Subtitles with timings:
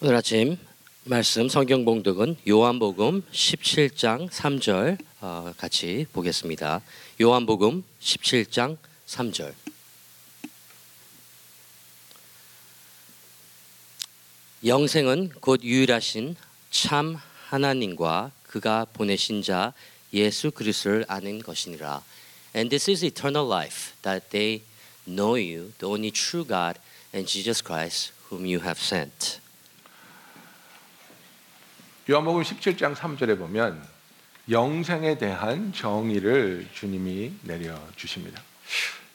[0.00, 0.58] 오늘 아침
[1.04, 6.82] 말씀 성경 봉독은 요한복음 17장 3절 어, 같이 보겠습니다.
[7.22, 8.76] 요한복음 17장
[9.06, 9.54] 3절.
[14.66, 16.34] 영생은 곧 유일하신
[16.70, 17.16] 참
[17.46, 19.72] 하나님과 그가 보내신 자
[20.12, 22.02] 예수 그리스도를 아는 것이니라.
[22.54, 24.62] And this is eternal life that they
[25.06, 26.80] know you, the only true God,
[27.14, 29.43] and Jesus Christ, whom you have sent.
[32.10, 33.82] 요한복음 17장 3절에 보면
[34.50, 38.42] 영생에 대한 정의를 주님이 내려 주십니다.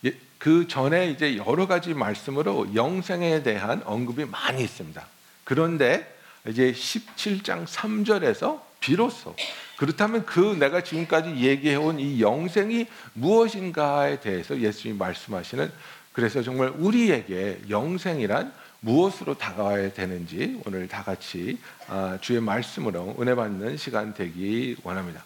[0.05, 5.05] 예, 그 전에 이제 여러 가지 말씀으로 영생에 대한 언급이 많이 있습니다.
[5.43, 6.15] 그런데
[6.47, 9.35] 이제 17장 3절에서 비로소
[9.77, 15.71] 그렇다면 그 내가 지금까지 얘기해 온 이 영생이 무엇인가에 대해서 예수님이 말씀하시는
[16.11, 23.77] 그래서 정말 우리에게 영생이란 무엇으로 다가와야 되는지 오늘 다 같이 아, 주의 말씀으로 은혜 받는
[23.77, 25.23] 시간 되기 원합니다.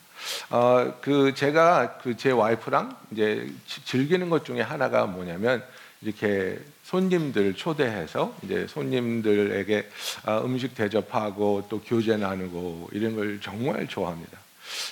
[0.50, 3.52] 어, 그 제가 그 제 와이프랑 이제
[3.86, 5.64] 즐기는 것 중에 하나가 뭐냐면
[6.02, 9.90] 이렇게 손님들 초대해서 이제 손님들에게
[10.26, 14.40] 아, 음식 대접하고 또 교제 나누고 이런 걸 정말 좋아합니다.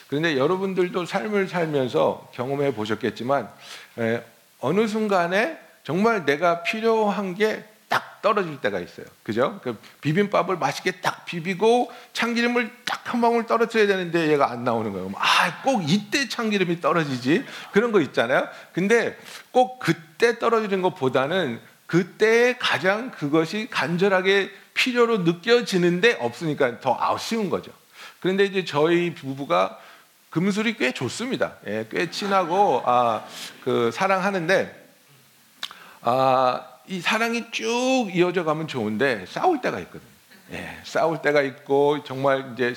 [0.08, 3.50] 그런데 여러분들도 삶을 살면서 경험해 보셨겠지만
[4.00, 4.22] 에,
[4.60, 9.06] 어느 순간에 정말 내가 필요한 게 딱 떨어질 때가 있어요.
[9.22, 9.60] 그죠?
[9.62, 15.12] 그 비빔밥을 맛있게 딱 비비고 참기름을 딱 한 방울 떨어뜨려야 되는데 얘가 안 나오는 거예요.
[15.16, 17.44] 아, 꼭 이때 참기름이 떨어지지.
[17.74, 18.48] 그런 거 있잖아요.
[18.72, 19.18] 근데
[19.52, 27.72] 꼭 그때 떨어지는 것보다는 그때 가장 그것이 간절하게 필요로 느껴지는데 없으니까 더 아쉬운 거죠.
[28.22, 29.78] 그런데 이제 저희 부부가
[30.30, 31.56] 금술이 꽤 좋습니다.
[31.68, 33.26] 예, 꽤 친하고 아,
[33.66, 34.90] 그 사랑하는데
[36.04, 40.12] 아, 이 사랑이 쭉 이어져 가면 좋은데 싸울 때가 있거든요.
[40.54, 42.74] 예, 싸울 때가 있고 정말 이제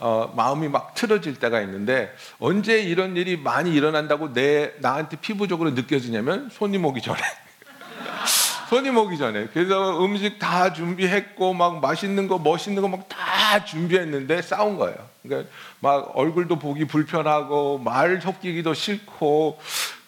[0.00, 6.48] 어, 마음이 막 틀어질 때가 있는데 언제 이런 일이 많이 일어난다고 내 나한테 피부적으로 느껴지냐면
[6.50, 7.20] 손님 오기 전에
[8.68, 13.08] 손님 오기 전에 그래서 음식 다 준비했고 막 맛있는 거 멋있는 거 막
[13.52, 14.96] 다 준비했는데 싸운 거예요.
[15.22, 15.50] 그러니까
[15.80, 19.60] 막 얼굴도 보기 불편하고 말 섞이기도 싫고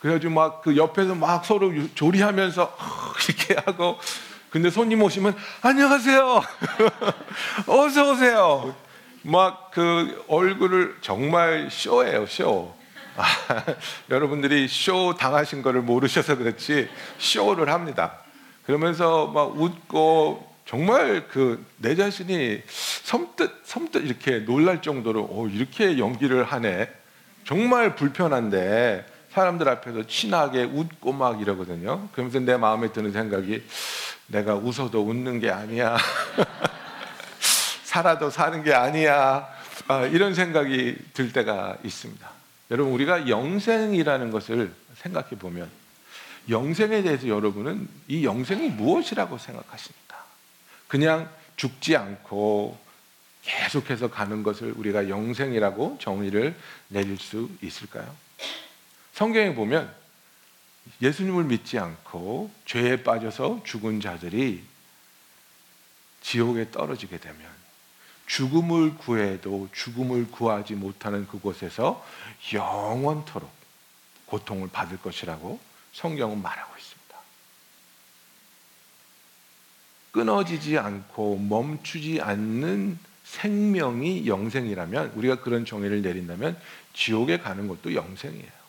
[0.04, 2.76] 그래가지고 막 그 옆에서 막 서로 조리하면서
[3.26, 3.98] 이렇게 하고
[4.50, 6.42] 근데 손님 오시면 안녕하세요.
[7.66, 8.74] 어서 오세요.
[9.22, 12.74] 막 그 얼굴을 정말 쇼예요 쇼.
[13.16, 13.24] 아,
[14.10, 18.18] 여러분들이 쇼 당하신 거를 모르셔서 그렇지 쇼를 합니다.
[18.66, 26.44] 그러면서 막 웃고 정말 그 내 자신이 섬뜩 섬뜩 이렇게 놀랄 정도로 오, 이렇게 연기를
[26.44, 26.90] 하네.
[27.44, 32.08] 정말 불편한데 사람들 앞에서 친하게 웃고 막 이러거든요.
[32.12, 33.64] 그러면서 내 마음에 드는 생각이
[34.28, 35.96] 내가 웃어도 웃는 게 아니야.
[37.82, 39.48] 살아도 사는 게 아니야.
[39.88, 42.30] 아, 이런 생각이 들 때가 있습니다.
[42.70, 45.68] 여러분 우리가 영생이라는 것을 생각해 보면
[46.48, 50.24] 영생에 대해서 여러분은 이 영생이 무엇이라고 생각하십니까?
[50.86, 52.78] 그냥 죽지 않고
[53.42, 56.54] 계속해서 가는 것을 우리가 영생이라고 정의를
[56.88, 58.14] 내릴 수 있을까요?
[59.14, 59.94] 성경에 보면
[61.00, 64.64] 예수님을 믿지 않고 죄에 빠져서 죽은 자들이
[66.20, 67.38] 지옥에 떨어지게 되면
[68.26, 72.04] 죽음을 구해도 죽음을 구하지 못하는 그곳에서
[72.52, 73.48] 영원토록
[74.26, 75.60] 고통을 받을 것이라고
[75.92, 77.18] 성경은 말하고 있습니다.
[80.10, 86.60] 끊어지지 않고 멈추지 않는 생명이 영생이라면 우리가 그런 정의를 내린다면
[86.94, 88.63] 지옥에 가는 것도 영생이에요.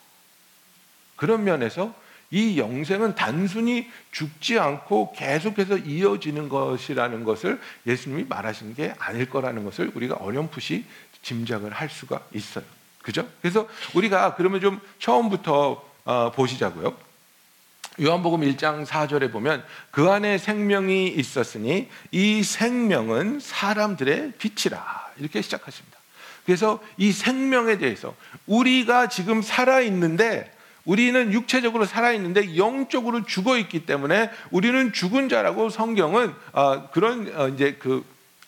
[1.16, 1.94] 그런 면에서
[2.30, 9.92] 이 영생은 단순히 죽지 않고 계속해서 이어지는 것이라는 것을 예수님이 말하신 게 아닐 거라는 것을
[9.94, 10.84] 우리가 어렴풋이
[11.22, 12.64] 짐작을 할 수가 있어요.
[13.02, 13.28] 그죠?
[13.40, 16.96] 그래서 우리가 그러면 좀 처음부터 어, 보시자고요.
[18.00, 25.96] 요한복음 1장 4절에 보면 그 안에 생명이 있었으니 이 생명은 사람들의 빛이라 이렇게 시작하십니다.
[26.44, 28.14] 그래서 이 생명에 대해서
[28.46, 30.52] 우리가 지금 살아 있는데
[30.86, 37.76] 우리는 육체적으로 살아있는데 영적으로 죽어 있기 때문에 우리는 죽은 자라고 성경은 어, 그런 어, 이제
[37.78, 38.04] 그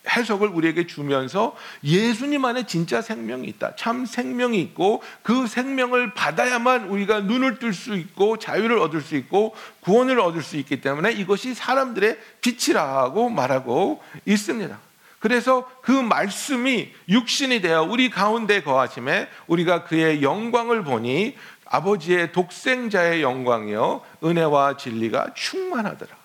[0.08, 1.54] 해석을 우리에게 주면서
[1.84, 3.76] 예수님 안에 진짜 생명이 있다.
[3.76, 9.54] 참 생명이 있고 그 생명을 받아야만 우리가 눈을 뜰 수 있고 자유를 얻을 수 있고
[9.80, 14.78] 구원을 얻을 수 있기 때문에 이것이 사람들의 빛이라고 말하고 있습니다.
[15.18, 21.36] 그래서 그 말씀이 육신이 되어 우리 가운데 거하심에 우리가 그의 영광을 보니
[21.70, 26.16] 아버지의 독생자의 영광이요 은혜와 진리가 충만하더라.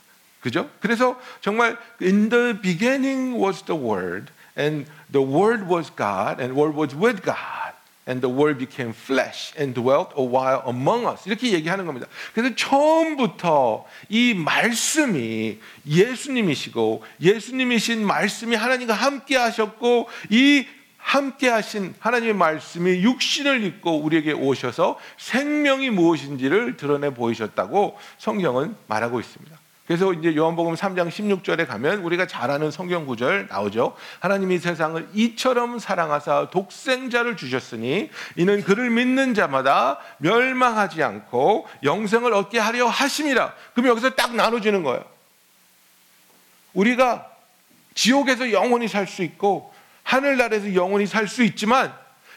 [0.41, 0.69] 그죠?
[0.81, 6.77] 그래서 정말 in the beginning was the word and the word was God and word
[6.77, 7.73] was with God
[8.05, 11.23] and the word became flesh and dwelt a while among us.
[11.25, 12.07] 이렇게 얘기하는 겁니다.
[12.33, 20.65] 그래서 처음부터 이 말씀이 예수님이시고 예수님이신 말씀이 하나님과 함께 하셨고 이
[21.03, 29.59] 함께 하신 하나님의 말씀이 육신을 입고 우리에게 오셔서 생명이 무엇인지를 드러내 보이셨다고 성경은 말하고 있습니다.
[29.85, 33.97] 그래서 이제 요한복음 3장 16절에 가면 우리가 잘 아는 성경 구절 나오죠.
[34.21, 42.87] 하나님이 세상을 이처럼 사랑하사 독생자를 주셨으니 이는 그를 믿는 자마다 멸망하지 않고 영생을 얻게 하려
[42.87, 43.53] 하심이라.
[43.73, 45.03] 그럼 여기서 딱 나눠지는 거예요.
[46.73, 47.29] 우리가
[47.93, 49.72] 지옥에서 영원히 살 수 있고
[50.03, 51.93] 하늘나라에서 영원히 살 수 있지만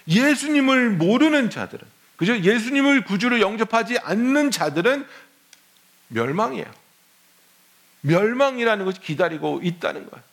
[0.09, 1.85] 예수님을 모르는 자들은
[2.17, 2.39] 그죠?
[2.39, 5.07] 예수님을 구주로 영접하지 않는 자들은
[6.09, 6.67] 멸망이에요.
[8.03, 10.25] 멸망이라는 것이 기다리고 있다는 거예요.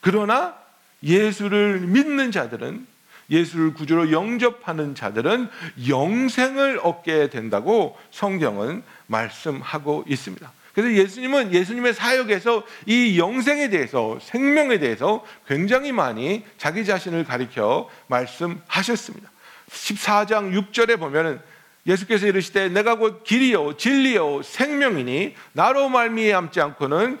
[0.00, 0.56] 그러나
[1.02, 2.86] 예수를 믿는 자들은
[3.30, 5.50] 예수를 구주로 영접하는 자들은
[5.86, 10.50] 영생을 얻게 된다고 성경은 말씀하고 있습니다.
[10.78, 19.28] 그래서 예수님은 예수님의 사역에서 이 영생에 대해서 생명에 대해서 굉장히 많이 자기 자신을 가리켜 말씀하셨습니다.
[19.70, 21.40] 14장 6절에 보면은
[21.84, 27.18] 예수께서 이르시되 내가 곧 길이요 진리요 생명이니 나로 말미암지 않고는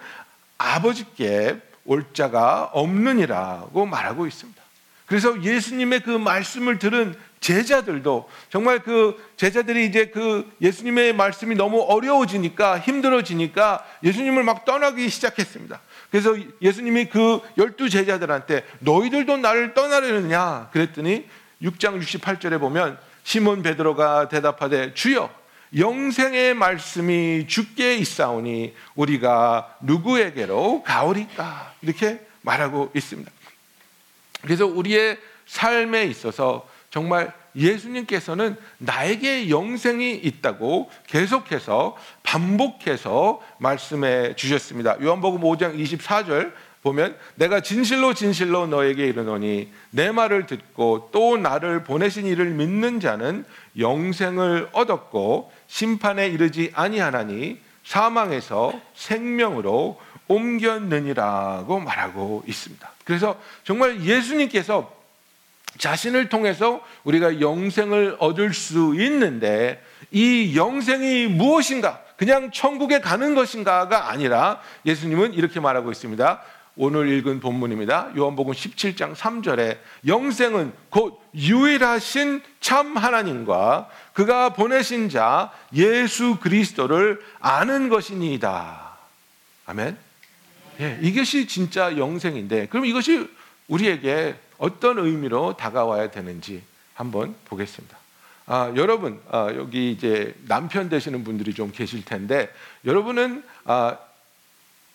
[0.58, 4.62] 아버지께 올 자가 없느니라고 말하고 있습니다.
[5.06, 12.78] 그래서 예수님의 그 말씀을 들은 제자들도 정말 그 제자들이 이제 그 예수님의 말씀이 너무 어려워지니까
[12.80, 15.80] 힘들어지니까 예수님을 막 떠나기 시작했습니다.
[16.10, 21.26] 그래서 예수님이 그 열두 제자들한테 너희들도 나를 떠나려느냐 그랬더니
[21.62, 25.30] 6장 68절에 보면 시몬 베드로가 대답하되 주여
[25.76, 33.30] 영생의 말씀이 주께 있사오니 우리가 누구에게로 가오리까 이렇게 말하고 있습니다.
[34.42, 44.96] 그래서 우리의 삶에 있어서 정말 예수님께서는 나에게 영생이 있다고 계속해서 반복해서 말씀해 주셨습니다.
[45.02, 46.52] 요한복음 5장 24절
[46.82, 53.44] 보면 내가 진실로 진실로 너에게 이르노니 내 말을 듣고 또 나를 보내신 이를 믿는 자는
[53.78, 62.90] 영생을 얻었고 심판에 이르지 아니하나니 사망에서 생명으로 옮겼느니라고 말하고 있습니다.
[63.04, 64.97] 그래서 정말 예수님께서
[65.76, 72.02] 자신을 통해서 우리가 영생을 얻을 수 있는데 이 영생이 무엇인가?
[72.16, 76.42] 그냥 천국에 가는 것인가가 아니라 예수님은 이렇게 말하고 있습니다.
[76.80, 78.12] 오늘 읽은 본문입니다.
[78.16, 88.96] 요한복음 17장 3절에 영생은 곧 유일하신 참 하나님과 그가 보내신 자 예수 그리스도를 아는 것이니이다.
[89.66, 89.96] 아멘.
[90.80, 93.28] 예, 이것이 진짜 영생인데 그럼 이것이
[93.66, 96.62] 우리에게 어떤 의미로 다가와야 되는지
[96.94, 97.96] 한번 보겠습니다.
[98.46, 102.52] 아, 여러분 아, 여기 이제 남편 되시는 분들이 좀 계실 텐데
[102.84, 103.98] 여러분은 아,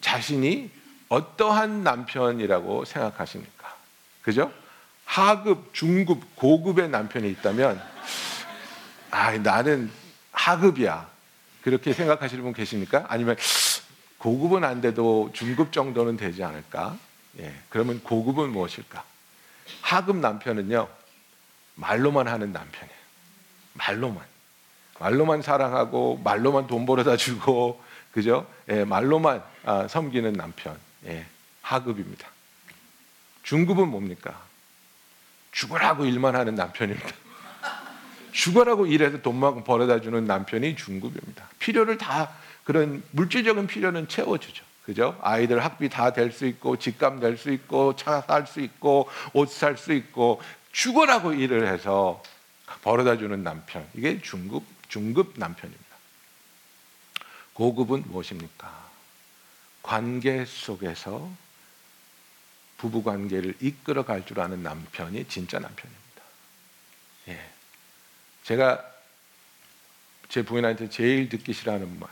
[0.02, 0.70] 자신이
[1.10, 3.76] 어떠한 남편이라고 생각하십니까?
[4.22, 4.52] 그죠?
[5.06, 7.82] 하급, 중급, 고급의 남편이 있다면
[9.12, 9.92] 아, 나는
[10.32, 11.08] 하급이야.
[11.62, 13.06] 그렇게 생각하시는 분 계십니까?
[13.08, 13.38] 아니면
[14.18, 16.98] 고급은 안 돼도 중급 정도는 되지 않을까?
[17.40, 19.04] 예, 그러면 고급은 무엇일까?
[19.82, 20.88] 하급 남편은요,
[21.76, 23.00] 말로만 하는 남편이에요.
[23.74, 24.24] 말로만.
[25.00, 28.48] 말로만 사랑하고, 말로만 돈 벌어다 주고, 그죠?
[28.70, 30.78] 예, 말로만 아, 섬기는 남편.
[31.06, 31.26] 예,
[31.62, 32.28] 하급입니다.
[33.44, 34.42] 중급은 뭡니까?
[35.52, 37.16] 죽으라고 일만 하는 남편입니다.
[38.32, 41.48] 죽으라고 일해서 돈만 벌어다 주는 남편이 중급입니다.
[41.60, 42.32] 필요를 다
[42.64, 44.64] 그런 물질적인 필요는 채워주죠.
[44.86, 45.18] 그죠?
[45.22, 49.50] 아이들 학비 다 될 수 있고 집값 낼 수 있고 차 살 수 있고 옷
[49.50, 50.42] 살 수 있고
[50.74, 52.22] 죽어라고 일을 해서
[52.82, 55.84] 벌어다 주는 남편 이게 중급 중급 남편입니다.
[57.54, 58.90] 고급은 무엇입니까?
[59.84, 61.30] 관계 속에서
[62.78, 66.24] 부부 관계를 이끌어 갈 줄 아는 남편이 진짜 남편입니다.
[67.30, 67.50] 예.
[68.44, 68.84] 제가
[70.30, 72.10] 제 부인한테 제일 듣기 싫어하는 말,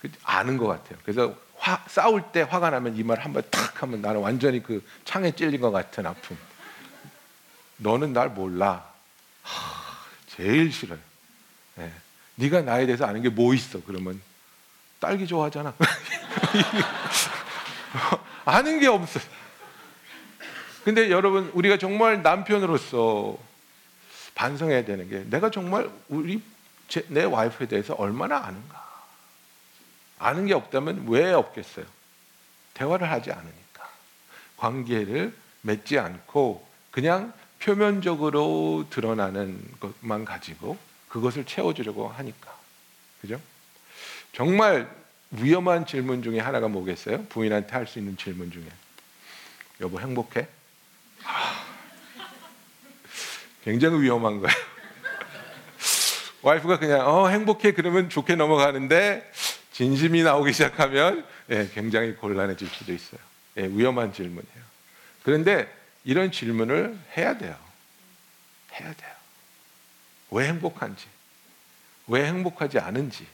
[0.00, 0.98] 그 아는 것 같아요.
[1.04, 4.84] 그래서 화, 싸울 때 화가 나면 이 말 한 번 탁 하면 나는 완전히 그
[5.04, 6.36] 창에 찔린 것 같은 아픔.
[7.76, 8.84] 너는 날 몰라.
[9.42, 10.98] 하, 제일 싫어요.
[11.78, 11.90] 예.
[12.36, 13.80] 네가 나에 대해서 아는 게 뭐 있어?
[13.86, 14.20] 그러면
[15.00, 15.74] 딸기 좋아하잖아.
[18.44, 19.24] 아는 게 없어요.
[20.84, 23.36] 근데 여러분, 우리가 정말 남편으로서
[24.34, 26.42] 반성해야 되는 게 내가 정말 우리
[26.88, 28.89] 제, 내 와이프에 대해서 얼마나 아는가.
[30.20, 31.86] 아는 게 없다면 왜 없겠어요?
[32.74, 33.90] 대화를 하지 않으니까
[34.58, 42.54] 관계를 맺지 않고 그냥 표면적으로 드러나는 것만 가지고 그것을 채워주려고 하니까
[43.20, 43.40] 그죠?
[44.32, 44.88] 정말
[45.30, 47.24] 위험한 질문 중에 하나가 뭐겠어요?
[47.24, 48.64] 부인한테 할 수 있는 질문 중에
[49.80, 50.46] 여보 행복해?
[51.24, 51.64] 아,
[53.64, 54.56] 굉장히 위험한 거예요.
[56.42, 59.30] 와이프가 그냥 어 행복해 그러면 좋게 넘어가는데
[59.80, 63.18] 진심이 나오기 시작하면 예, 굉장히 곤란해질 수도 있어요.
[63.56, 64.62] 예, 위험한 질문이에요.
[65.22, 67.58] 그런데 이런 질문을 해야 돼요.
[68.74, 69.14] 해야 돼요.
[70.32, 71.06] 왜 행복한지,
[72.08, 73.26] 왜 행복하지 않은지,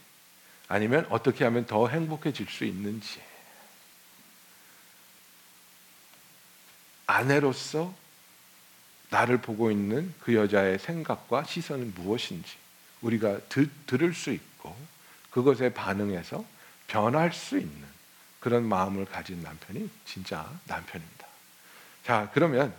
[0.69, 3.21] 아니면 어떻게 하면 더 행복해질 수 있는지.
[7.09, 7.93] 아내로서
[9.11, 12.55] 나를 보고 있는 그 여자의 생각과 시선은 무엇인지
[13.01, 14.77] 우리가 드, 들을 수 있고
[15.37, 16.43] 그것에 반응해서
[16.87, 17.85] 변할 수 있는
[18.41, 21.27] 그런 마음을 가진 남편이 진짜 남편입니다.
[22.07, 22.75] 자, 그러면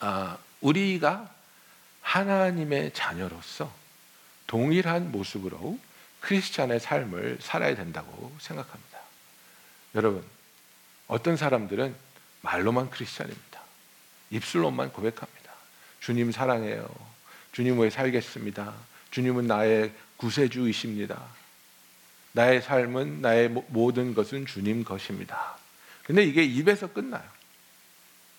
[0.00, 1.32] 아, 우리가
[2.02, 3.72] 하나님의 자녀로서
[4.48, 5.78] 동일한 모습으로
[6.22, 8.98] 크리스찬의 삶을 살아야 된다고 생각합니다.
[9.94, 10.24] 여러분,
[11.06, 11.94] 어떤 사람들은
[12.40, 13.60] 말로만 크리스찬입니다.
[14.30, 15.52] 입술로만 고백합니다.
[16.00, 16.92] 주님 사랑해요.
[17.52, 18.74] 주님 왜 살겠습니다.
[19.12, 21.43] 주님은 나의 구세주이십니다.
[22.34, 25.56] 나의 삶은 나의 모든 것은 주님 것입니다.
[26.02, 27.22] 근데 이게 입에서 끝나요.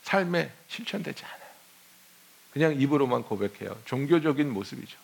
[0.03, 1.49] 삶에 실천되지 않아요.
[2.51, 3.77] 그냥 입으로만 고백해요.
[3.85, 4.97] 종교적인 모습이죠.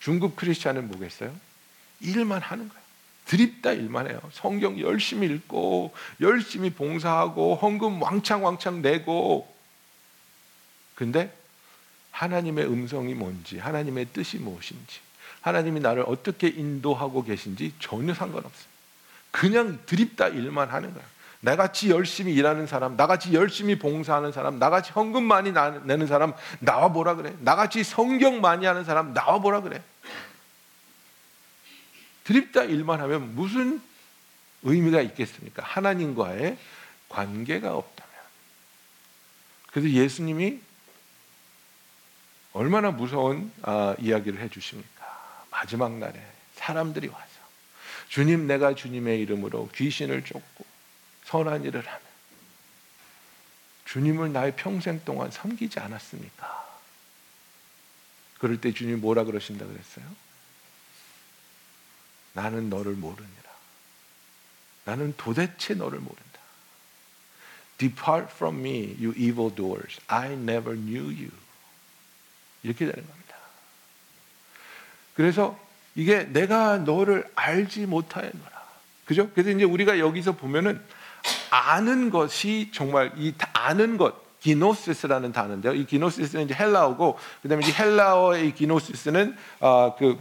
[0.00, 1.34] 중국 크리스찬은 뭐겠어요?
[2.00, 2.82] 일만 하는 거예요.
[3.26, 4.20] 드립다 일만 해요.
[4.32, 9.54] 성경 열심히 읽고 열심히 봉사하고 헌금 왕창왕창 내고
[10.94, 11.34] 근데
[12.12, 15.00] 하나님의 음성이 뭔지 하나님의 뜻이 무엇인지
[15.44, 18.64] 하나님이 나를 어떻게 인도하고 계신지 전혀 상관없어요.
[19.30, 21.06] 그냥 드립다 일만 하는 거예요.
[21.40, 27.16] 나같이 열심히 일하는 사람, 나같이 열심히 봉사하는 사람, 나같이 헌금 많이 내는 사람 나와 보라
[27.16, 27.34] 그래.
[27.40, 29.82] 나같이 성경 많이 하는 사람 나와 보라 그래.
[32.24, 33.82] 드립다 일만 하면 무슨
[34.62, 35.62] 의미가 있겠습니까?
[35.62, 36.56] 하나님과의
[37.10, 38.14] 관계가 없다면.
[39.72, 40.60] 그래서 예수님이
[42.54, 44.93] 얼마나 무서운 아, 이야기를 해 주십니까?
[45.64, 46.20] 마지막 날에
[46.56, 47.26] 사람들이 와서
[48.10, 50.66] 주님 내가 주님의 이름으로 귀신을 쫓고
[51.24, 52.00] 선한 일을 하면
[53.86, 56.80] 주님을 나의 평생 동안 섬기지 않았습니까?
[58.38, 60.04] 그럴 때 주님 뭐라 그러신다 그랬어요?
[62.34, 63.54] 나는 너를 모르니라.
[64.84, 66.40] 나는 도대체 너를 모른다.
[67.78, 69.98] Depart from me, you evildoers.
[70.08, 71.30] I never knew you.
[72.62, 73.23] 이렇게 되는 겁니다.
[75.14, 75.58] 그래서
[75.94, 78.64] 이게 내가 너를 알지 못하였노라.
[79.04, 79.30] 그죠?
[79.30, 80.80] 그래서 이제 우리가 여기서 보면은
[81.50, 85.74] 아는 것이 정말 이 아는 것, 기노시스라는 단어인데요.
[85.74, 90.18] 이 기노시스는 이제 헬라어고, 그다음에 이제 헬라어의 이 기노시스는 어, 그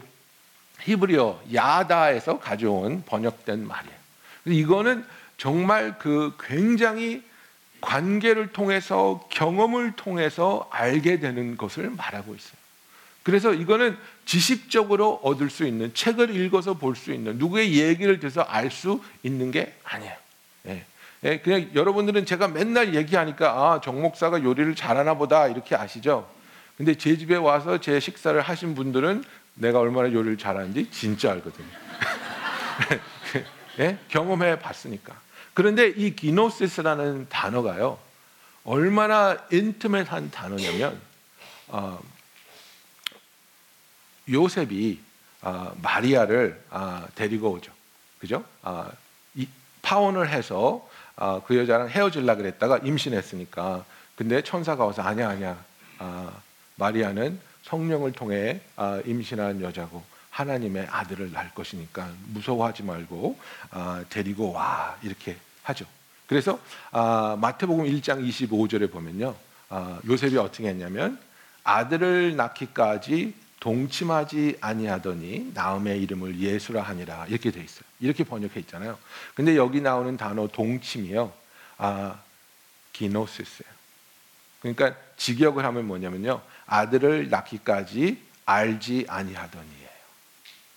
[0.81, 3.95] 히브리어 야다에서 가져온 번역된 말이에요.
[4.45, 5.05] 이거는
[5.37, 7.23] 정말 그 굉장히
[7.81, 12.53] 관계를 통해서 경험을 통해서 알게 되는 것을 말하고 있어요.
[13.23, 18.71] 그래서 이거는 지식적으로 얻을 수 있는 책을 읽어서 볼 수 있는 누구의 얘기를 들어서 알
[18.71, 20.13] 수 있는 게 아니에요.
[20.67, 20.85] 예.
[21.25, 26.29] 예, 그냥 여러분들은 제가 맨날 얘기하니까 아, 정 목사가 요리를 잘하나 보다 이렇게 아시죠?
[26.77, 29.23] 근데 제 집에 와서 제 식사를 하신 분들은
[29.55, 31.67] 내가 얼마나 요리를 잘하는지 진짜 알거든요.
[33.79, 33.97] 예?
[34.09, 35.13] 경험해 봤으니까.
[35.53, 37.99] 그런데 이 기노시스라는 단어가요,
[38.63, 40.99] 얼마나 인트맷한 단어냐면,
[41.67, 41.99] 어,
[44.29, 44.99] 요셉이
[45.41, 47.71] 어, 마리아를 어, 데리고 오죠.
[48.19, 48.43] 그죠?
[48.61, 48.89] 어,
[49.35, 49.47] 이,
[49.81, 53.85] 파혼을 해서 어, 그 여자랑 헤어질라 그랬다가 임신했으니까.
[54.15, 55.63] 근데 천사가 와서 아니야, 아니야.
[55.99, 56.41] 어,
[56.75, 63.39] 마리아는 성령을 통해 아, 임신한 여자고 하나님의 아들을 낳을 것이니까 무서워하지 말고
[63.71, 65.85] 아, 데리고 와 이렇게 하죠.
[66.27, 66.59] 그래서
[66.91, 69.35] 아, 마태복음 1장 25절에 보면요.
[70.07, 71.19] 요셉이 어떻게 했냐면
[71.63, 77.85] 아들을 낳기까지 동침하지 아니하더니 나음의 이름을 예수라 하니라 이렇게 돼 있어요.
[78.01, 78.99] 이렇게 번역해 있잖아요.
[79.35, 81.31] 근데 여기 나오는 단어 동침이요.
[81.77, 82.19] 아,
[82.91, 83.71] 기노시스예요.
[84.59, 86.41] 그러니까 직역을 하면 뭐냐면요.
[86.65, 89.89] 아들을 낳기까지 알지 아니하더니예요.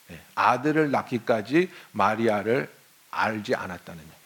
[0.07, 0.21] 네.
[0.37, 2.73] 아들을 낳기까지 마리아를
[3.11, 4.17] 알지 않았다는 얘기예요.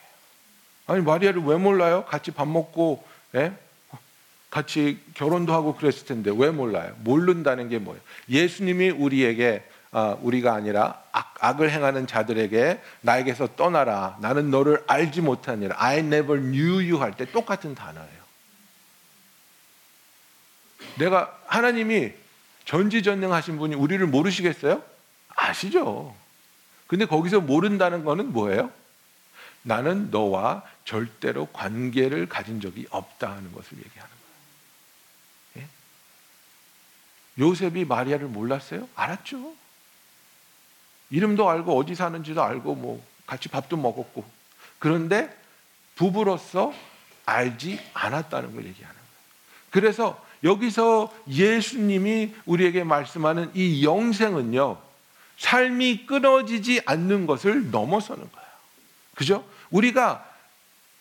[0.87, 2.05] 아니 마리아를 왜 몰라요?
[2.05, 3.03] 같이 밥 먹고
[3.37, 3.57] 예?
[4.51, 6.95] 같이 결혼도 하고 그랬을 텐데 왜 몰라요?
[7.01, 8.03] 모른다는 게 뭐예요?
[8.29, 14.17] 예수님이 우리에게 아, 우리가 아니라 악, 악을 행하는 자들에게 나에게서 떠나라.
[14.21, 15.75] 나는 너를 알지 못하니라.
[15.79, 18.21] I never knew you 할 때 똑같은 단어예요.
[20.99, 22.13] 내가 하나님이
[22.67, 24.83] 전지전능하신 분이 우리를 모르시겠어요?
[25.35, 26.15] 아시죠.
[26.87, 28.71] 근데 거기서 모른다는 거는 뭐예요?
[29.63, 34.11] 나는 너와 절대로 관계를 가진 적이 없다 하는 것을 얘기하는
[35.55, 35.59] 거예요.
[35.59, 35.69] 예?
[37.39, 38.89] 요셉이 마리아를 몰랐어요?
[38.95, 39.55] 알았죠.
[41.11, 44.25] 이름도 알고 어디 사는지도 알고 뭐 같이 밥도 먹었고
[44.79, 45.35] 그런데
[45.97, 46.73] 부부로서
[47.27, 49.11] 알지 않았다는 걸 얘기하는 거예요.
[49.71, 54.79] 그래서 여기서 예수님이 우리에게 말씀하는 이 영생은요,
[55.37, 58.49] 삶이 끊어지지 않는 것을 넘어서는 거예요.
[59.15, 59.45] 그죠?
[59.71, 60.27] 우리가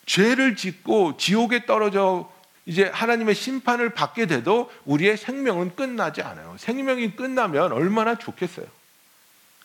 [0.05, 2.31] 죄를 짓고 지옥에 떨어져
[2.65, 6.55] 이제 하나님의 심판을 받게 돼도 우리의 생명은 끝나지 않아요.
[6.57, 8.67] 생명이 끝나면 얼마나 좋겠어요.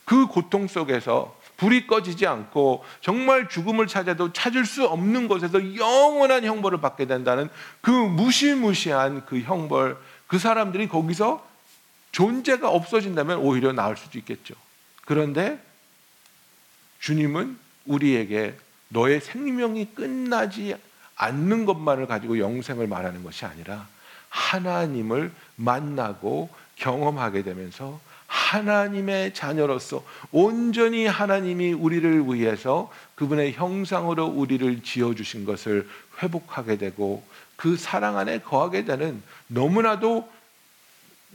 [0.04, 6.80] 그 고통 속에서 불이 꺼지지 않고 정말 죽음을 찾아도 찾을 수 없는 곳에서 영원한 형벌을
[6.80, 7.48] 받게 된다는
[7.80, 9.96] 그 무시무시한 그 형벌,
[10.26, 11.46] 그 사람들이 거기서
[12.12, 14.54] 존재가 없어진다면 오히려 나을 수도 있겠죠.
[15.04, 15.60] 그런데
[17.00, 18.56] 주님은 우리에게
[18.88, 20.76] 너의 생명이 끝나지
[21.16, 23.86] 않는 것만을 가지고 영생을 말하는 것이 아니라
[24.28, 35.88] 하나님을 만나고 경험하게 되면서 하나님의 자녀로서 온전히 하나님이 우리를 위해서 그분의 형상으로 우리를 지어주신 것을
[36.20, 37.24] 회복하게 되고
[37.56, 40.28] 그 사랑 안에 거하게 되는 너무나도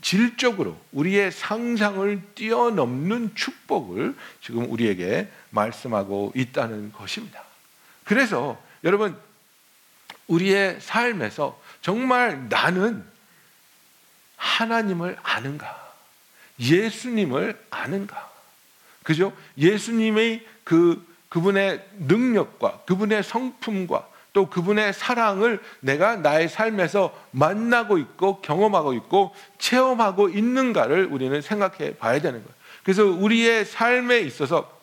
[0.02, 7.44] 질적으로 우리의 상상을 뛰어넘는 축복을 지금 우리에게 말씀하고 있다는 것입니다.
[8.04, 9.18] 그래서 여러분,
[10.30, 13.04] 우리의 삶에서 정말 나는
[14.38, 15.94] 하나님을 아는가?
[16.60, 18.30] 예수님을 아는가?
[19.04, 19.34] 그죠?
[19.58, 28.94] 예수님의 그 그분의 능력과 그분의 성품과 또 그분의 사랑을 내가 나의 삶에서 만나고 있고 경험하고
[28.94, 32.60] 있고 체험하고 있는가를 우리는 생각해 봐야 되는 거예요.
[32.84, 34.80] 그래서 우리의 삶에 있어서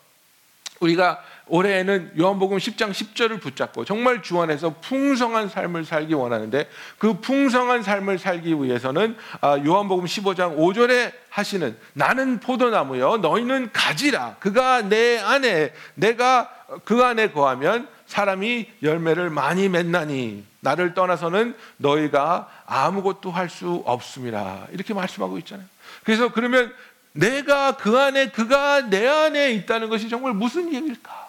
[0.80, 7.82] 우리가 올해에는 요한복음 10장 10절을 붙잡고 정말 주 안에서 풍성한 삶을 살기 원하는데 그 풍성한
[7.82, 15.72] 삶을 살기 위해서는 아, 요한복음 15장 5절에 하시는 나는 포도나무여 너희는 가지라 그가 내 안에
[15.94, 16.50] 내가
[16.84, 24.66] 그 안에 거하면 사람이 열매를 많이 맺나니 나를 떠나서는 너희가 아무것도 할 수 없습니다.
[24.72, 25.66] 이렇게 말씀하고 있잖아요.
[26.02, 26.72] 그래서 그러면
[27.12, 31.25] 내가 그 안에 그가 내 안에 있다는 것이 정말 무슨 얘기일까?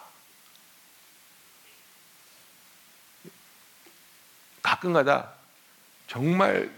[4.67, 5.29] 가끔가다
[6.07, 6.69] 정말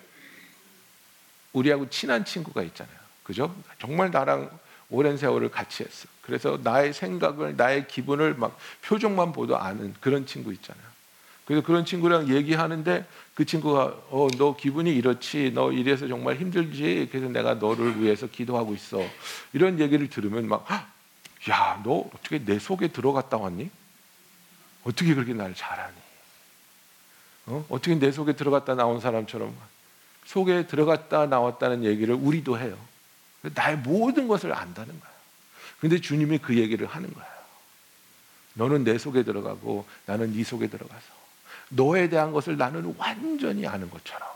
[1.53, 2.95] 우리하고 친한 친구가 있잖아요.
[3.23, 3.55] 그죠?
[3.79, 4.49] 정말 나랑
[4.91, 6.07] 오랜 세월을 같이 했어.
[6.21, 10.83] 그래서 나의 생각을, 나의 기분을 막 표정만 보도 아는 그런 친구 있잖아요.
[11.45, 17.07] 그래서 그런 친구랑 얘기하는데 그 친구가 어, 너 기분이 이렇지, 너 이래서 정말 힘들지.
[17.11, 19.01] 그래서 내가 너를 위해서 기도하고 있어.
[19.53, 20.67] 이런 얘기를 들으면 막,
[21.49, 23.71] 야, 너 어떻게 내 속에 들어갔다 왔니?
[24.83, 25.98] 어떻게 그렇게 나를 잘하니?
[27.49, 27.65] 어?
[27.69, 29.55] 어떻게 내 속에 들어갔다 나온 사람처럼
[30.25, 32.77] 속에 들어갔다 나왔다는 얘기를 우리도 해요.
[33.55, 35.11] 나의 모든 것을 안다는 거야.
[35.79, 37.29] 근데 주님이 그 얘기를 하는 거예요.
[38.53, 41.19] 너는 내 속에 들어가고 나는 네 속에 들어가서
[41.69, 44.27] 너에 대한 것을 나는 완전히 아는 것처럼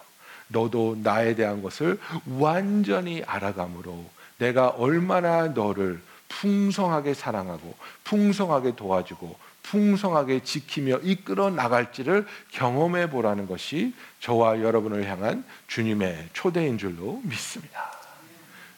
[0.47, 4.05] 너도 나에 대한 것을 완전히 알아감으로
[4.37, 14.61] 내가 얼마나 너를 풍성하게 사랑하고 풍성하게 도와주고 풍성하게 지키며 이끌어 나갈지를 경험해 보라는 것이 저와
[14.61, 17.91] 여러분을 향한 주님의 초대인 줄로 믿습니다.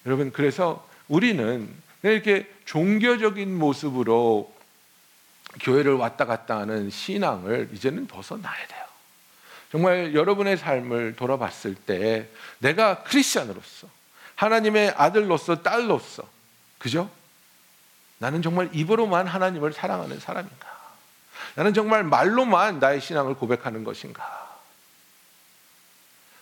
[0.05, 1.69] 여러분 그래서 우리는
[2.03, 4.53] 이렇게 종교적인 모습으로
[5.61, 8.85] 교회를 왔다 갔다 하는 신앙을 이제는 벗어나야 돼요.
[9.71, 13.87] 정말 여러분의 삶을 돌아봤을 때 내가 크리스천으로서
[14.35, 16.23] 하나님의 아들로서 딸로서
[16.77, 17.09] 그죠?
[18.17, 20.74] 나는 정말 입으로만 하나님을 사랑하는 사람인가?
[21.55, 24.23] 나는 정말 말로만 나의 신앙을 고백하는 것인가?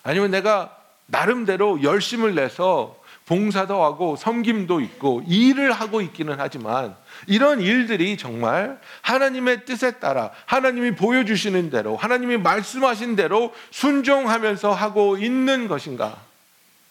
[0.04, 6.96] 아니면 내가 나름대로 열심을 내서 봉사도 하고 섬김도 있고 일을 하고 있기는 하지만
[7.28, 15.68] 이런 일들이 정말 하나님의 뜻에 따라 하나님이 보여주시는 대로 하나님이 말씀하신 대로 순종하면서 하고 있는
[15.70, 16.22] 것인가?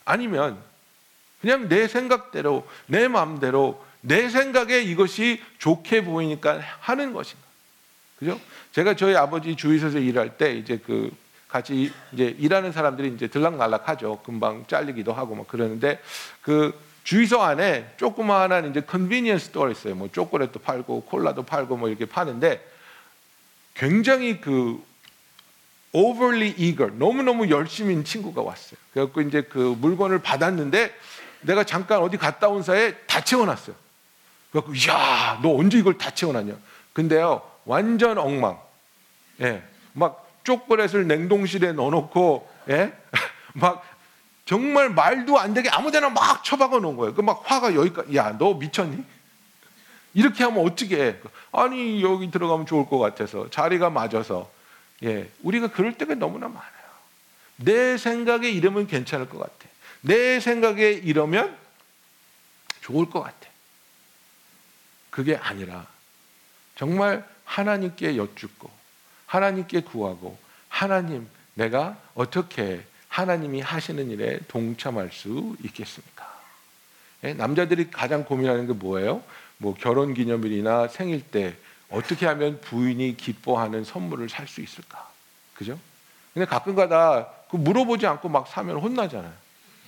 [0.04, 0.58] 아니면
[1.42, 7.41] 그냥 내 생각대로 내 마음대로 내 생각에 이것이 좋게 보이니까 하는 것인가?
[8.22, 8.38] 그죠?
[8.70, 11.10] 제가 저희 아버지 주유소에서 일할 때 이제 그
[11.48, 14.20] 같이 이제 일하는 사람들이 이제 들락날락하죠.
[14.24, 16.00] 금방 잘리기도 하고 막 그러는데
[16.40, 19.96] 그 주유소 안에 조그마한 이제 convenience store 있어요.
[19.96, 22.64] 뭐 초콜릿도 팔고 콜라도 팔고 뭐 이렇게 파는데
[23.74, 24.80] 굉장히 그
[25.90, 28.78] overly eager 너무너무 열심인 친구가 왔어요.
[28.92, 30.94] 그래갖고 이제 그 물건을 받았는데
[31.40, 33.74] 내가 잠깐 어디 갔다 온 사이에 다 채워놨어요.
[34.52, 36.54] 그래갖고 야, 너 언제 이걸 다 채워놨냐?
[36.92, 38.58] 근데요, 완전 엉망.
[39.40, 42.92] 예, 막 초콜릿을 냉동실에 넣어놓고, 예,
[43.54, 43.84] 막
[44.44, 47.14] 정말 말도 안 되게 아무데나 막 처박아 놓은 거예요.
[47.14, 48.16] 그 막 화가 여기까지.
[48.16, 49.04] 야, 너 미쳤니?
[50.14, 51.16] 이렇게 하면 어떻게 해?
[51.52, 54.50] 아니 여기 들어가면 좋을 것 같아서 자리가 맞아서
[55.04, 56.72] 예, 우리가 그럴 때가 너무나 많아요.
[57.56, 59.54] 내 생각에 이러면 괜찮을 것 같아.
[60.02, 61.56] 내 생각에 이러면
[62.82, 63.48] 좋을 것 같아.
[65.10, 65.86] 그게 아니라
[66.76, 68.70] 정말 하나님께 여쭙고
[69.26, 76.32] 하나님께 구하고 하나님 내가 어떻게 하나님이 하시는 일에 동참할 수 있겠습니까?
[77.24, 79.22] 예, 남자들이 가장 고민하는 게 뭐예요?
[79.58, 81.54] 뭐 결혼 기념일이나 생일 때
[81.90, 85.10] 어떻게 하면 부인이 기뻐하는 선물을 살 수 있을까?
[85.54, 85.78] 그죠?
[86.32, 89.32] 근데 가끔가다 그 물어보지 않고 막 사면 혼나잖아요.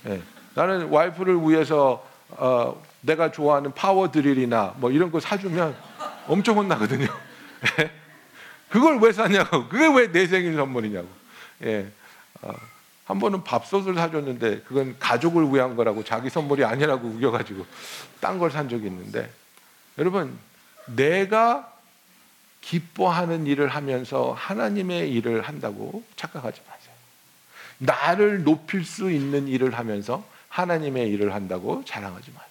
[0.07, 0.21] 예.
[0.53, 5.75] 나는 와이프를 위해서 어, 내가 좋아하는 파워 드릴이나 뭐 이런 거 사주면
[6.27, 7.07] 엄청 혼나거든요.
[7.79, 7.91] 예.
[8.69, 9.67] 그걸 왜 사냐고.
[9.67, 11.07] 그게 왜 내 생일 선물이냐고.
[11.63, 11.87] 예.
[12.41, 12.53] 어,
[13.05, 17.65] 한 번은 밥솥을 사줬는데 그건 가족을 위한 거라고 자기 선물이 아니라고 우겨가지고
[18.19, 19.31] 딴 걸 산 적이 있는데
[19.99, 20.37] 여러분
[20.87, 21.71] 내가
[22.61, 26.93] 기뻐하는 일을 하면서 하나님의 일을 한다고 착각하지 마세요.
[27.77, 32.49] 나를 높일 수 있는 일을 하면서 하나님의 일을 한다고 자랑하지 마세요.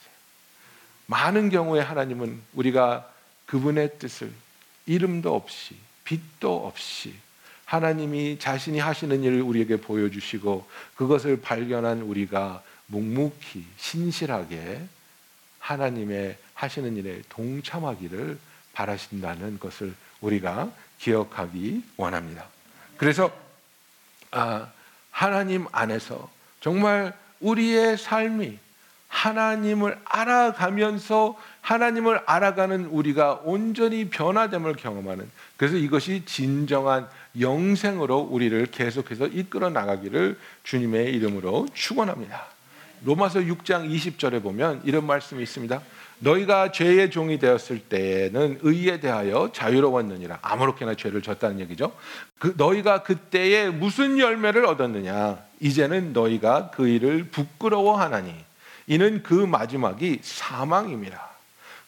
[1.07, 3.11] 많은 경우에 하나님은 우리가
[3.46, 4.33] 그분의 뜻을
[4.87, 7.14] 이름도 없이 빛도 없이
[7.64, 14.83] 하나님이 자신이 하시는 일을 우리에게 보여주시고 그것을 발견한 우리가 묵묵히 신실하게
[15.59, 18.38] 하나님의 하시는 일에 동참하기를
[18.75, 22.47] 바라신다는 것을 우리가 기억하기 원합니다.
[22.97, 23.33] 그래서
[24.31, 24.70] 아,
[25.11, 28.59] 하나님 안에서 정말 우리의 삶이
[29.14, 39.70] 하나님을 알아가면서 하나님을 알아가는 우리가 온전히 변화됨을 경험하는 그래서 이것이 진정한 영생으로 우리를 계속해서 이끌어
[39.70, 42.44] 나가기를 주님의 이름으로 축원합니다.
[43.05, 45.81] 로마서 6장 20절에 보면 이런 말씀이 있습니다.
[46.18, 50.40] 너희가 죄의 종이 되었을 때에는 의에 대하여 자유로웠느니라.
[50.42, 51.92] 아무렇게나 죄를 졌다는 얘기죠.
[52.38, 55.38] 그 너희가 그때에 무슨 열매를 얻었느냐?
[55.61, 58.35] 이제는 너희가 그 일을 부끄러워하나니
[58.87, 61.31] 이는 그 마지막이 사망입니다.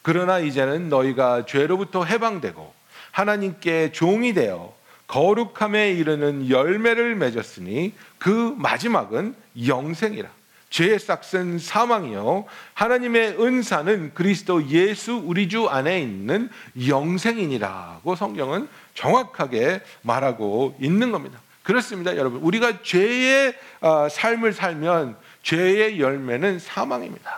[0.02, 2.72] 그러나 이제는 너희가 죄로부터 해방되고
[3.11, 4.74] 하나님께 종이 되어
[5.06, 9.35] 거룩함에 이르는 열매를 맺었으니 그 마지막은
[9.66, 10.28] 영생이라.
[10.68, 16.50] 죄의 싹은 사망이요 하나님의 은사는 그리스도 예수 우리 주 안에 있는
[16.87, 21.38] 영생이니라고 성경은 정확하게 말하고 있는 겁니다.
[21.66, 22.40] 그렇습니다, 여러분.
[22.42, 27.29] 우리가 죄의 어, 삶을 살면 죄의 열매는 사망입니다.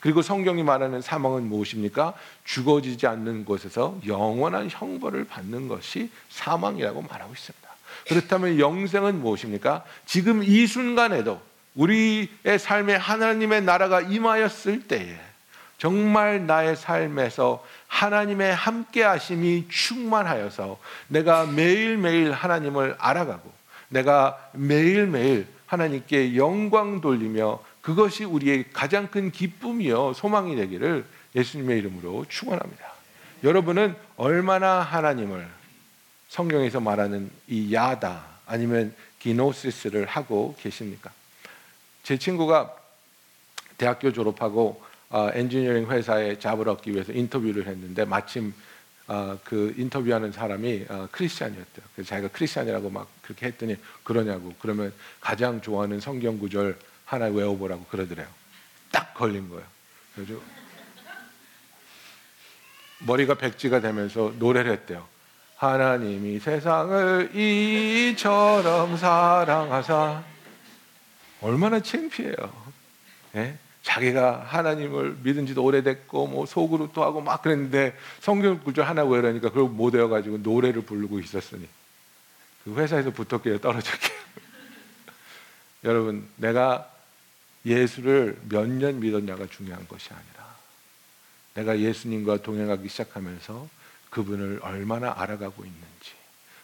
[0.00, 2.12] 그리고 성경이 말하는 사망은 무엇입니까?
[2.44, 7.68] 죽어지지 않는 곳에서 영원한 형벌을 받는 것이 사망이라고 말하고 있습니다.
[8.06, 9.82] 그렇다면 영생은 무엇입니까?
[10.04, 11.40] 지금 이 순간에도
[11.74, 15.18] 우리의 삶에 하나님의 나라가 임하였을 때에
[15.84, 23.52] 정말 나의 삶에서 하나님의 함께 하심이 충만하여서 내가 매일매일 하나님을 알아가고
[23.90, 32.94] 내가 매일매일 하나님께 영광 돌리며 그것이 우리의 가장 큰 기쁨이요 소망이 되기를 예수님의 이름으로 축원합니다.
[33.42, 35.46] 여러분은 얼마나 하나님을
[36.30, 41.10] 성경에서 말하는 이 야다 아니면 기노시스를 하고 계십니까?
[42.04, 42.74] 제 친구가
[43.76, 44.82] 대학교 졸업하고
[45.14, 48.52] 어, 엔지니어링 회사에 잡을 얻기 위해서 인터뷰를 했는데 마침
[49.06, 51.86] 어, 그 인터뷰하는 사람이 어, 크리스찬이었대요.
[51.94, 58.26] 그래서 자기가 크리스찬이라고 막 그렇게 했더니 그러냐고 그러면 가장 좋아하는 성경 구절 하나 외워보라고 그러더래요.
[58.90, 59.62] 딱 걸린 거예요.
[60.16, 60.34] 그래서
[63.06, 65.06] 머리가 백지가 되면서 노래를 했대요.
[65.58, 70.24] 하나님이 세상을 이처럼 사랑하사
[71.40, 72.34] 얼마나 창피해요.
[73.36, 73.58] 예?
[73.84, 79.50] 자기가 하나님을 믿은 지도 오래됐고 뭐 속으로 또 하고 막 그랬는데 성경 구절 하나 외우라니까
[79.50, 81.68] 그걸 못 외워가지고 노래를 부르고 있었으니
[82.64, 84.18] 그 회사에서 붙었기에 떨어졌게요.
[85.84, 86.90] 여러분 내가
[87.66, 90.56] 예수를 몇 년 믿었냐가 중요한 것이 아니라
[91.52, 93.68] 내가 예수님과 동행하기 시작하면서
[94.08, 96.12] 그분을 얼마나 알아가고 있는지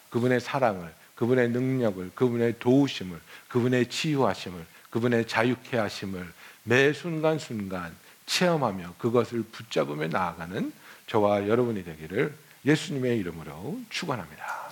[0.09, 6.33] 그분의 사랑을 그분의 능력을 그분의 도우심을 그분의 치유하심을 그분의 자유케 하심을
[6.65, 7.97] 매 순간순간
[8.27, 10.73] 체험하며 그것을 붙잡으며 나아가는
[11.07, 14.71] 저와 여러분이 되기를 예수님의 이름으로 축원합니다.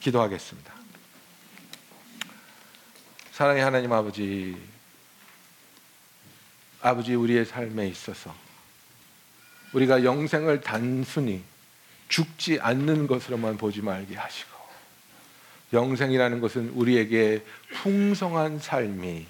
[0.00, 0.72] 기도하겠습니다.
[3.32, 4.56] 사랑의 하나님 아버지
[6.80, 8.34] 아버지 우리의 삶에 있어서
[9.72, 11.44] 우리가 영생을 단순히
[12.08, 14.50] 죽지 않는 것으로만 보지 말게 하시고
[15.72, 19.26] 영생이라는 것은 우리에게 풍성한 삶이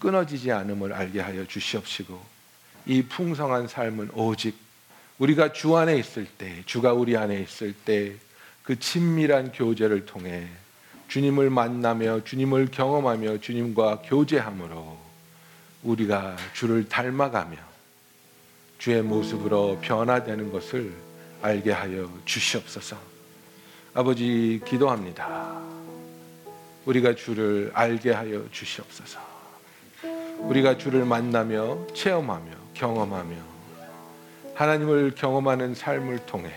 [0.00, 2.20] 끊어지지 않음을 알게 하여 주시옵시고
[2.86, 4.56] 이 풍성한 삶은 오직
[5.18, 8.16] 우리가 주 안에 있을 때 주가 우리 안에 있을 때
[8.68, 10.46] 그 친밀한 교제를 통해
[11.08, 14.98] 주님을 만나며 주님을 경험하며 주님과 교제함으로
[15.84, 17.56] 우리가 주를 닮아가며
[18.76, 20.92] 주의 모습으로 변화되는 것을
[21.40, 22.98] 알게 하여 주시옵소서.
[23.94, 25.62] 아버지 기도합니다.
[26.84, 29.37] 우리가 주를 알게 하여 주시옵소서.
[30.38, 33.36] 우리가 주를 만나며 체험하며 경험하며
[34.54, 36.50] 하나님을 경험하는 삶을 통해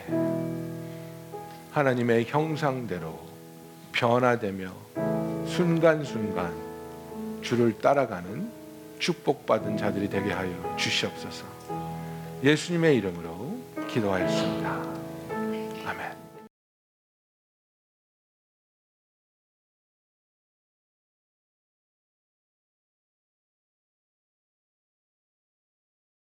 [1.72, 3.20] 하나님의 형상대로
[3.92, 4.72] 변화되며
[5.46, 6.54] 순간순간
[7.42, 8.50] 주를 따라가는
[9.00, 11.46] 축복받은 자들이 되게 하여 주시옵소서.
[12.44, 14.70] 예수님의 이름으로 기도하였습니다.
[15.86, 16.21] 아멘.